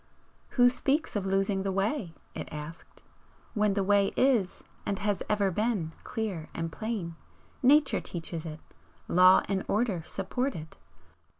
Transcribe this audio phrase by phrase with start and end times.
[0.57, 3.03] "Who speaks of losing the way?" it asked
[3.53, 7.15] "when the way is, and has ever been, clear and plain?
[7.61, 8.61] Nature teaches it,
[9.07, 10.75] Law and Order support it.